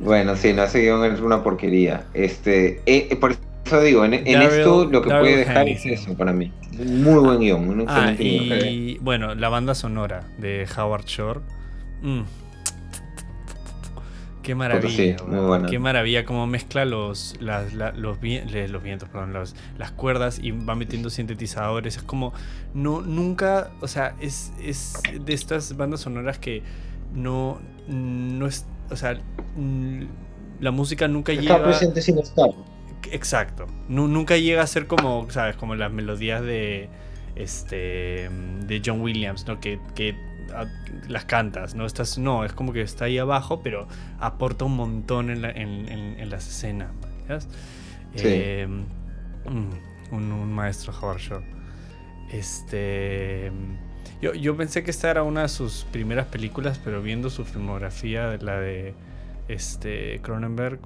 [0.00, 2.04] Bueno, sí, no, ese guion es una porquería.
[2.14, 5.68] Este, eh, eh, por eso digo, en, en Daryl- esto lo que Daryl puede dejar
[5.68, 6.52] es eso para mí.
[6.84, 8.68] Muy buen guion, un Ah, excelente guion.
[8.68, 11.40] y bueno, la banda sonora de Howard Shore.
[12.02, 12.22] Mm.
[14.42, 19.32] Qué maravilla, sí, muy qué maravilla como mezcla los, las- la- los, los vientos, perdón,
[19.32, 21.96] los- las cuerdas y va metiendo sintetizadores.
[21.98, 22.32] Es como,
[22.74, 26.62] no, nunca, o sea, es, es de estas bandas sonoras que
[27.14, 29.16] no, no es, o sea,
[30.58, 31.62] la música nunca Está llega...
[31.62, 32.48] presente sin estar.
[33.12, 33.66] Exacto.
[33.88, 35.54] Nu- nunca llega a ser como, ¿sabes?
[35.54, 36.88] Como las melodías de
[37.36, 38.28] este
[38.66, 39.60] de John Williams, ¿no?
[39.60, 40.16] Que, que,
[41.08, 41.86] las cantas, ¿no?
[41.86, 43.88] Estás, no, es como que está ahí abajo, pero
[44.20, 46.88] aporta un montón en, la- en- en- en las escenas.
[47.26, 47.48] ¿sabes?
[48.14, 48.22] Sí.
[48.28, 48.66] Eh,
[49.46, 51.44] mm, un, un maestro Howard Shore.
[52.30, 53.50] Este.
[54.20, 58.28] Yo, yo pensé que esta era una de sus primeras películas, pero viendo su filmografía,
[58.28, 58.94] de la de
[59.48, 60.78] este Cronenberg,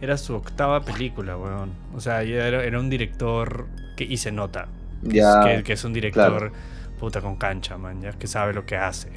[0.00, 1.70] era su octava película, weón.
[1.94, 4.68] O sea, era, era un director que y se nota.
[5.08, 6.52] que Ya, es, que, que es un director claro.
[7.00, 9.08] Puta con cancha, man, ya que sabe lo que hace.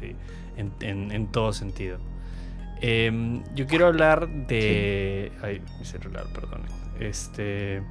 [0.00, 0.16] ¿sí?
[0.56, 1.98] En, en- en todo sentido.
[2.80, 5.30] Em, yo quiero hablar de.
[5.42, 6.62] Ay, mi celular, perdón.
[6.98, 7.82] Este.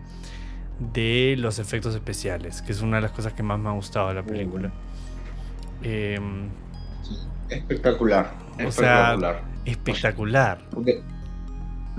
[0.93, 4.10] De los efectos especiales, que es una de las cosas que más me ha gustado
[4.10, 4.71] de la película.
[5.81, 6.49] Em,
[7.49, 8.31] Espectacular.
[8.65, 9.41] O sea, espectacular.
[9.65, 10.58] espectacular.
[10.71, 11.01] Porque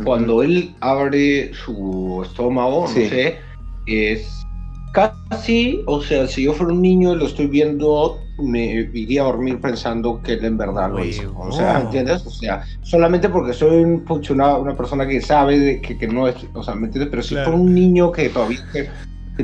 [0.04, 3.04] cuando él abre su estómago, Sí.
[3.04, 3.38] no sé,
[3.86, 4.45] es
[4.96, 9.24] casi, o sea, si yo fuera un niño y lo estoy viendo, me iría a
[9.26, 11.34] dormir pensando que él en verdad lo hizo.
[11.38, 12.24] O sea, ¿entiendes?
[12.24, 16.26] O sea, solamente porque soy un, una, una persona que sabe de que, que, no
[16.26, 17.10] es, o sea, ¿me entiendes?
[17.10, 18.88] Pero si fuera un niño que todavía, que,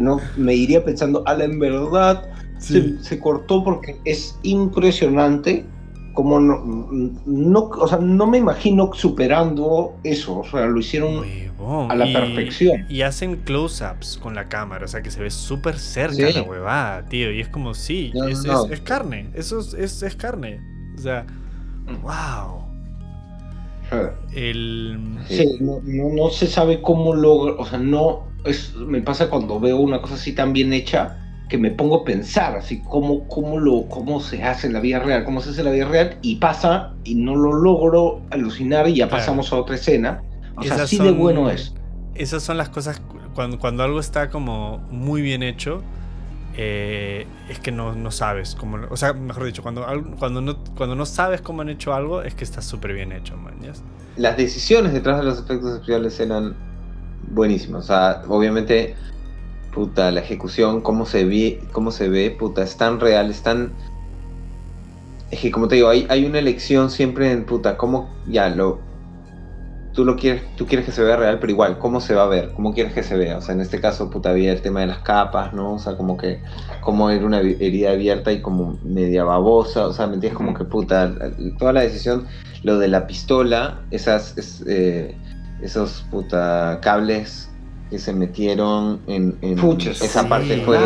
[0.01, 5.67] no, me iría pensando, ala, en verdad, se, se cortó porque es impresionante
[6.13, 6.63] como no,
[7.27, 11.25] no, o sea, no me imagino superando eso, o sea, lo hicieron
[11.89, 12.87] a la perfección.
[12.89, 17.09] Y hacen close-ups con la cámara, o sea, que se ve súper cerca la huevada,
[17.09, 20.61] tío, y es como, sí, es, es, carne, eso es, es, carne,
[20.97, 21.27] o sea,
[22.03, 22.63] wow.
[23.91, 24.37] Mm.
[24.37, 25.19] El...
[25.29, 29.79] Sí, no, no, se sabe cómo logra, o sea, no, es, me pasa cuando veo
[29.79, 31.19] una cosa así tan bien hecha,
[31.53, 35.01] que me pongo a pensar, así cómo, cómo, lo, cómo se hace en la vida
[35.01, 38.89] real, cómo se hace en la vida real, y pasa y no lo logro alucinar
[38.89, 40.23] y ya pasamos a otra escena.
[40.57, 41.75] O sea, así de bueno es.
[42.15, 43.03] Esas son las cosas,
[43.35, 45.83] cuando, cuando algo está como muy bien hecho,
[46.57, 49.85] eh, es que no, no, sabes cómo, o sea, mejor dicho, cuando,
[50.19, 53.37] cuando, no, cuando no sabes cómo han hecho algo, es que está súper bien hecho,
[53.37, 53.57] man.
[54.17, 56.57] Las decisiones detrás de los efectos especiales eran
[57.29, 58.97] buenísimas, o sea, obviamente
[59.73, 63.73] puta, la ejecución, cómo se ve, cómo se ve, puta, es tan real, es tan...
[65.31, 68.81] Es que como te digo, hay, hay una elección siempre en, puta, cómo, ya, lo...
[69.95, 72.27] Tú lo quieres, tú quieres que se vea real, pero igual, ¿cómo se va a
[72.27, 72.53] ver?
[72.55, 73.37] ¿Cómo quieres que se vea?
[73.37, 75.75] O sea, en este caso, puta, había el tema de las capas, ¿no?
[75.75, 76.41] O sea, como que,
[76.81, 80.37] como era una herida abierta y como media babosa, o sea, ¿me entiendes?
[80.39, 81.13] Como que, puta,
[81.59, 82.27] toda la decisión,
[82.63, 85.15] lo de la pistola, esas, eh,
[85.61, 87.52] esos, puta, cables
[87.93, 89.37] que se metieron en,
[90.01, 90.79] esa parte fue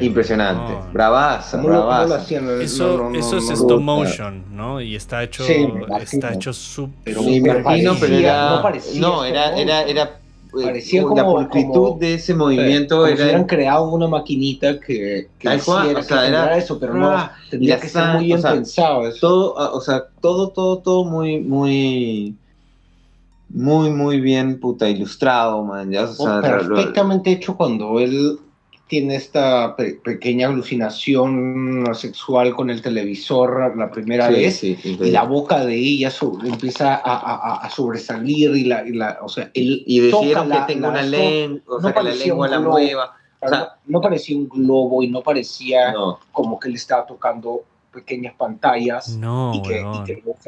[0.00, 0.72] impresionante.
[0.90, 2.24] Bravaza, bravaza.
[2.62, 4.80] Eso, eso es stop motion, ¿no?
[4.80, 5.44] Y está hecho,
[6.00, 7.14] está hecho súper.
[7.14, 10.18] pero era, no, parecía no, era, era, era
[10.50, 15.28] parecía como, la pulcritud de ese movimiento como era si hubieran creado una maquinita que,
[15.38, 19.52] que hiciera, o sea, era, eso pero no tendría que ser muy bien pensado todo
[19.54, 22.34] o sea todo todo todo muy muy
[23.48, 25.90] muy, muy bien, puta, ilustrado, man.
[25.90, 28.38] Ya, o perfectamente hecho cuando él
[28.88, 34.76] tiene esta pequeña alucinación sexual con el televisor la primera vez y
[35.10, 36.12] la boca de ella
[36.44, 41.02] empieza a, sobresalir y la, y la, o sea él y dijeron que tenga una
[41.02, 45.08] lengua o sea que la lengua la mueva o sea, no parecía un globo y
[45.08, 45.92] no parecía
[46.30, 47.64] como que él estaba tocando
[47.96, 49.08] pequeñas pantallas.
[49.16, 49.80] No, y que,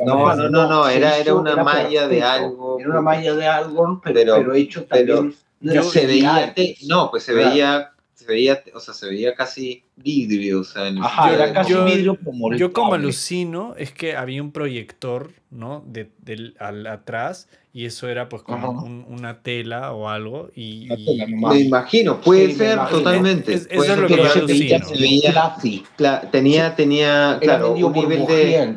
[0.04, 2.78] no, no, no, no, era, era una malla de algo.
[2.78, 5.34] Era una malla de algo, pero, pero, hecho también.
[5.60, 6.54] Pero, se veía,
[6.86, 7.92] no, pues se veía
[8.32, 12.54] veía, o sea, se veía casi vidrio, o sea, en Ajá, era casi vidrio como
[12.54, 15.84] Yo como alucino es que había un proyector, ¿no?
[15.86, 16.10] De,
[16.58, 20.88] al, atrás y eso era pues como una tela o algo y,
[21.28, 23.54] me imagino puede ser totalmente.
[23.54, 24.86] Eso es lo que yo alucino.
[24.86, 25.50] Se veía,
[26.30, 28.76] tenía tenía claro un nivel de,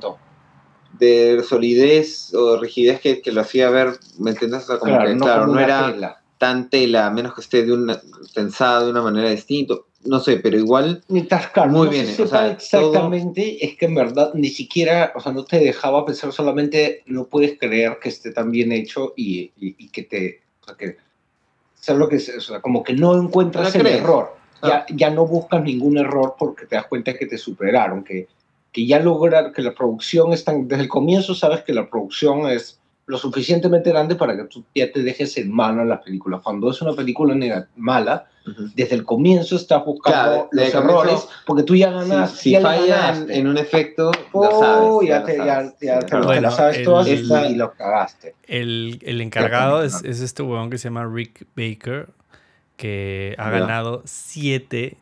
[0.98, 5.12] de solidez o rigidez que, que, lo hacía ver me entiendes o sea, como claro,
[5.12, 8.01] que, claro no era tan tela a menos que esté de una,
[8.34, 11.04] pensada de una manera distinta no sé, pero igual.
[11.10, 12.08] Mientras claro, muy bien.
[12.19, 16.32] o sea, exactamente, es que en verdad ni siquiera, o sea, no te dejaba pensar
[16.32, 20.41] solamente, no puedes creer que esté tan bien hecho y, y, que te.
[20.62, 20.97] O sea, que.
[21.75, 22.36] ¿Sabes lo que es?
[22.36, 24.36] O sea, como que no encuentras el error.
[24.63, 28.27] Ya, ya no buscas ningún error porque te das cuenta que te superaron, que,
[28.71, 30.51] que ya lograr que la producción está.
[30.56, 34.92] Desde el comienzo sabes que la producción es lo suficientemente grande para que tú ya
[34.92, 36.40] te dejes en mano la película.
[36.40, 38.28] Cuando es una película mala,
[38.74, 42.32] desde el comienzo estás buscando los errores, porque tú ya ganas.
[42.32, 47.74] Si, falla en, un efecto, oh, ya, te, ya, ya te, sabes todas y lo
[47.74, 48.36] cagaste.
[48.48, 52.10] El, el encargado es, es, este huevón que se llama Rick Baker,
[52.78, 54.98] que ha ganado siete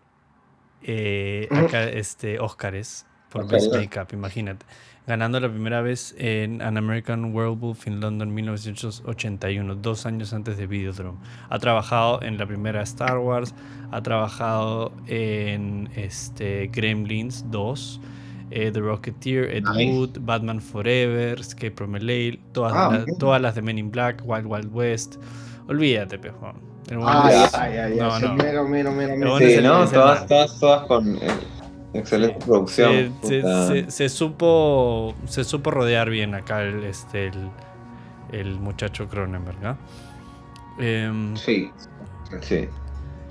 [0.83, 1.47] eh,
[1.93, 4.65] este, Oscars por Best Makeup, imagínate
[5.09, 10.67] ganando la primera vez en An American Werewolf in London 1981, dos años antes de
[10.67, 11.17] Videodrome.
[11.49, 13.55] Ha trabajado en la primera Star Wars,
[13.91, 18.01] ha trabajado en este, Gremlins 2,
[18.51, 23.63] eh, The Rocketeer, Ed Wood, Batman Forever, Escape from LA, todas, ah, todas las de
[23.63, 25.15] Men in Black, Wild Wild West.
[25.67, 26.53] Olvídate, pejo.
[27.01, 27.95] Ah, ya, ya, ya.
[27.95, 28.35] No, no.
[28.35, 31.15] Mero, mero, mero, sí, no, todas, todas, todas con...
[31.15, 31.58] Eh,
[31.93, 33.13] Excelente producción.
[33.21, 37.31] Se, supo, se supo rodear bien acá el, este,
[38.31, 39.77] el, muchacho Cronenberg.
[40.77, 41.71] Em, sí,
[42.41, 42.67] sí.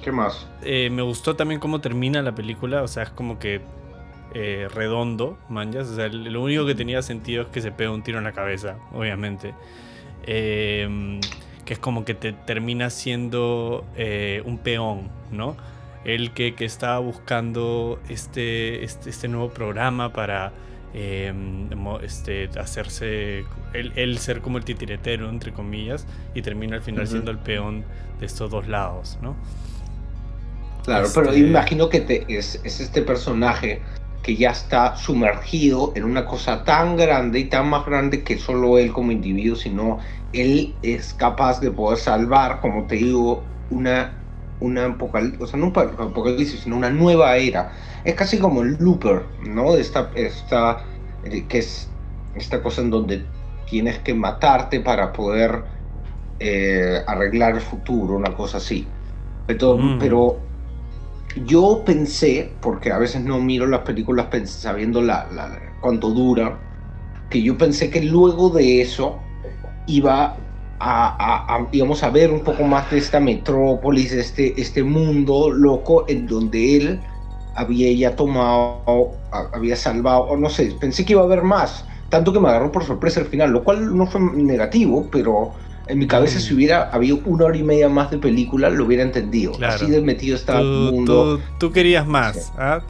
[0.03, 0.47] ¿Qué más?
[0.63, 2.83] Eh, me gustó también cómo termina la película.
[2.83, 3.61] O sea, es como que
[4.35, 5.89] eh, redondo, manjas.
[5.89, 8.33] O sea, lo único que tenía sentido es que se pega un tiro en la
[8.33, 9.55] cabeza, obviamente.
[10.25, 11.21] Em,
[11.65, 15.57] que es como que te termina siendo eh, un peón, ¿no?
[16.15, 20.53] Él que, que estaba buscando este, este, este nuevo programa para
[20.95, 21.33] eh,
[21.77, 23.41] mo- este, hacerse,
[23.75, 27.85] él, él ser como el titiretero, entre comillas, y termina al final siendo el peón
[28.21, 29.37] de estos dos lados, ¿no?
[30.85, 33.83] Claro, Este- pero imagino que te- es, es este personaje
[34.23, 38.79] que ya está sumergido en una cosa tan grande y tan más grande que solo
[38.79, 39.99] él como individuo, sino
[40.33, 44.18] él es capaz de poder salvar, como te digo, una,
[44.61, 45.73] una apocalipsis, o sea, no un
[46.11, 47.73] apocalipsis, sino una nueva era.
[48.05, 49.77] Es casi como el Looper, ¿no?
[49.77, 50.85] Esta, esta,
[51.25, 51.89] eh, que es
[52.35, 53.27] esta cosa en donde
[53.69, 55.65] tienes que matarte para poder
[56.41, 58.87] eh, arreglar el futuro, una cosa así.
[59.47, 59.99] Pero, Mm.
[59.99, 60.39] pero
[61.45, 66.59] yo pensé, porque a veces no miro las películas sabiendo la, la- cuánto dura,
[67.31, 69.21] que yo pensé que luego de eso
[69.87, 70.37] iba
[70.81, 74.83] a, a- a, digamos, a ver un poco más de esta metrópolis, de este, este
[74.83, 77.01] mundo loco en donde él
[77.55, 81.85] había ya tomado, a- había salvado, o no sé, pensé que iba a haber más,
[82.09, 85.51] tanto que me agarró por sorpresa al final, lo cual no fue negativo, pero
[85.89, 86.43] en mi cabeza Mm.
[86.43, 89.53] si hubiera habido una hora y media más de película, lo hubiera entendido.
[89.53, 89.75] Claro.
[89.75, 91.39] Así de metido estaba el mundo.
[91.39, 92.53] tú- tú querías más, Sí.
[92.59, 92.81] ¿ah?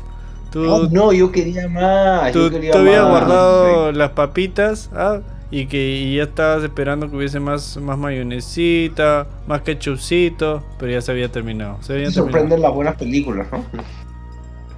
[0.50, 2.32] Tú, No, no, yo quería más.
[2.32, 5.20] tú, yo quería tú habías guardado las papitas, ¿ah?
[5.50, 11.00] Y que y ya estabas esperando que hubiese más, más mayonesita, más ketchupcito, pero ya
[11.00, 11.82] se había terminado.
[11.82, 13.64] Se había sorprenden las buenas películas, ¿no?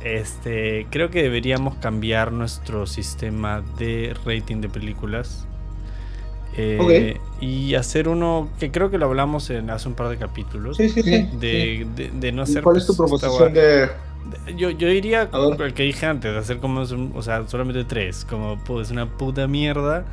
[0.00, 5.46] Este, creo que deberíamos cambiar nuestro sistema de rating de películas.
[6.52, 10.76] Eh, Y hacer uno que creo que lo hablamos en hace un par de capítulos.
[10.76, 11.28] Sí, sí, sí.
[11.30, 12.62] De, de- de no ¿Y hacer.
[12.62, 13.90] ¿Cuál es tu pues, proposición de.?
[14.56, 16.82] Yo, yo diría el que dije antes, de hacer como.
[16.82, 18.24] O sea, solamente tres.
[18.24, 20.04] Como pues una puta mierda.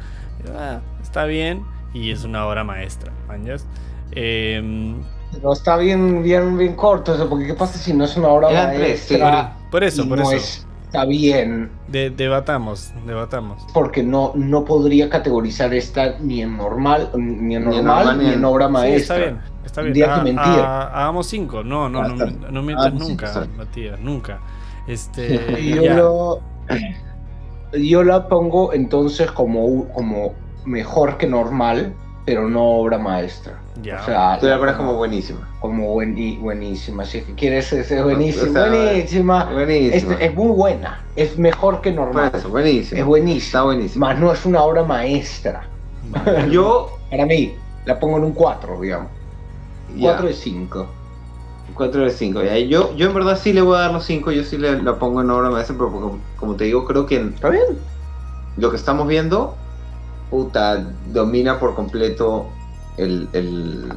[0.56, 1.63] Ah, está bien.
[1.93, 3.12] Y es una obra maestra.
[3.28, 3.65] ¿mañas?
[4.12, 5.02] Em,
[5.41, 8.50] No está bien, bien, bien corto eso, porque ¿qué pasa si no es una obra
[8.52, 9.17] Eran tres, sí.
[9.17, 9.58] maestra?
[9.71, 10.34] por eso, por no eso.
[10.36, 13.65] es- está bien, De- debatamos, debatamos.
[13.73, 18.26] porque no, no podría categorizar esta ni en normal, ni en Ni en normal, ni
[18.26, 19.15] ni en obra Sí, maestra.
[19.15, 19.93] está bien, está bien.
[19.93, 20.63] Tendría que Ah, mentir.
[20.63, 21.63] ah, hagamos cinco.
[21.63, 22.52] No, no, Ah, no, está.
[22.52, 23.47] no mientas sí, nunca.
[23.58, 24.39] Matías, nunca.
[24.88, 25.93] Este, Y yo, ya.
[25.95, 26.41] lo-
[27.73, 30.34] yo la pongo entonces como, como
[30.65, 31.93] mejor que normal,
[32.25, 33.60] pero no obra maestra.
[33.82, 34.01] Ya.
[34.01, 35.47] O sea, Tú la pones como buenísima.
[35.62, 37.06] como buen- buenísima.
[37.06, 38.49] Si es que quieres, es, buenísima.
[38.49, 39.47] O sea, buenísima.
[39.49, 40.13] Es, Buenísima.
[40.15, 41.03] es muy buena.
[41.15, 42.32] Es mejor que normal.
[42.34, 42.99] Eso, buenísima.
[42.99, 43.45] Es buenísima.
[43.45, 44.08] Está buenísima.
[44.08, 45.67] Más no es una obra maestra.
[46.49, 47.53] Yo, Para mí,
[47.86, 49.10] la pongo en un 4, digamos.
[49.95, 50.88] ya, 4 de 5.
[51.77, 52.41] 4 de 5.
[52.67, 54.31] Yo, yo en verdad sí le voy a dar los 5.
[54.31, 57.17] Yo sí le, la pongo en obra maestra, pero como, como te digo, creo que
[57.17, 57.63] en ¿Está bien?
[58.57, 59.55] lo que estamos viendo,
[60.29, 62.47] puta, domina por completo
[62.97, 63.29] el.
[63.33, 63.91] el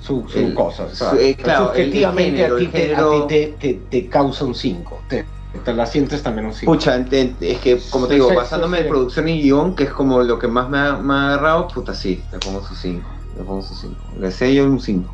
[0.00, 0.84] Su, su El- cosa.
[0.84, 3.34] o sea, su- eh, claro, el- el subjetivamente género, a ti, te, a género- ti
[3.34, 5.00] te, te, te causa un 5.
[5.08, 5.26] Te,
[5.64, 6.70] te la sientes también un 5.
[6.72, 10.22] Pucha, es que, como te digo, sí, basándome en producción y guion, que es como
[10.22, 13.08] lo que más me ha, me ha agarrado, puta, sí, le pongo su 5.
[13.36, 13.96] Le pongo su 5.
[14.20, 15.12] Le sello un 5.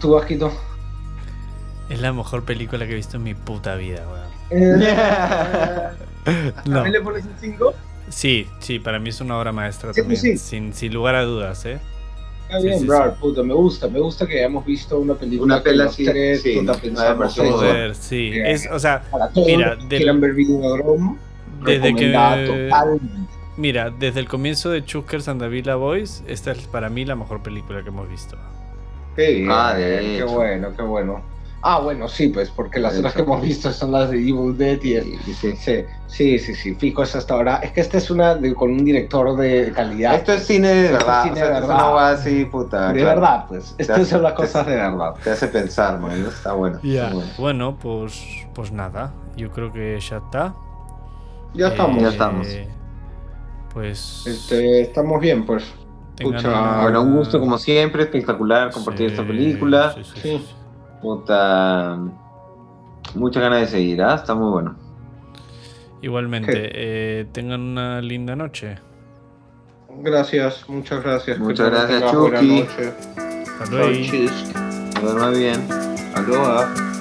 [0.00, 0.50] ¿Tú, Vasquito?
[1.88, 4.80] Es la mejor película que he visto en mi puta vida, weón.
[6.66, 6.74] No.
[6.74, 7.74] ¿También le pones un 5?
[8.08, 10.20] Sí, sí, para mí es una obra maestra Sí, también.
[10.20, 10.38] sí.
[10.38, 11.80] Sin, sin lugar a dudas, ¿eh?
[12.46, 13.16] Está Sí, bien, sí, bro, sí.
[13.20, 16.58] puta, me gusta, me gusta que hayamos visto una película Una pela así, tres, sí,
[16.58, 18.32] puta, pensamos Joder, sí.
[18.36, 21.16] Es, o sea, Para todos Mira, los que quieran ver Videodrome,
[21.64, 22.12] desde que.
[22.12, 23.32] totalmente.
[23.56, 27.16] Mira, desde el comienzo de Chuckers and the Villa Boys, esta es para mí la
[27.16, 28.36] mejor película que hemos visto.
[29.16, 30.26] Qué bien, Ah, qué hecho.
[30.28, 31.22] bueno, qué bueno.
[31.64, 34.82] Ah, bueno, sí, pues, porque las otras que hemos visto son las de Evil Dead
[34.82, 35.18] y el...
[35.22, 35.52] Sí, sí.
[35.56, 37.56] Sí, sí, sí, sí, fijo es hasta ahora.
[37.58, 40.14] Es que esta es una de- con un director de calidad.
[40.16, 41.22] Esto es cine de Esto es verdad.
[41.22, 41.84] cine o sea, de esto verdad.
[41.84, 42.88] no va así, puta.
[42.92, 43.20] de claro.
[43.20, 43.74] verdad, pues.
[43.78, 45.14] Estas son las cosas de verdad.
[45.22, 46.26] Te hace pensar, man.
[46.26, 46.80] Está bueno.
[46.82, 47.04] Ya.
[47.04, 47.30] está bueno.
[47.38, 49.14] Bueno, pues, pues nada.
[49.36, 50.54] Yo creo que ya está.
[51.54, 52.02] Ya Eh, estamos.
[52.02, 52.48] Ya estamos.
[53.72, 54.24] Pues.
[54.26, 55.64] Este, estamos bien, pues.
[56.24, 59.92] una- Bueno, un gusto como siempre, espectacular compartir Sí, esta película.
[59.94, 60.20] sí, sí, Sí.
[60.38, 60.54] sí.
[61.02, 61.98] Puta.
[63.14, 64.14] Muchas ganas de seguir, ¿ah?
[64.14, 64.76] Está muy bueno.
[66.00, 68.78] Igualmente, eh, tengan una linda noche.
[70.00, 71.38] Gracias, muchas gracias.
[71.38, 72.60] Muchas gracias, tengas buena Chucky.
[72.60, 72.92] noche.
[73.60, 75.02] Hasta luego.
[75.02, 75.68] Duerma bien.
[76.14, 76.91] Aloha.